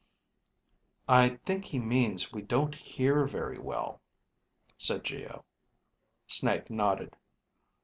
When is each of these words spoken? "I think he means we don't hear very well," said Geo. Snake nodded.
"I 1.07 1.37
think 1.45 1.65
he 1.65 1.77
means 1.77 2.33
we 2.33 2.41
don't 2.41 2.73
hear 2.73 3.23
very 3.27 3.59
well," 3.59 4.01
said 4.75 5.03
Geo. 5.03 5.45
Snake 6.27 6.71
nodded. 6.71 7.15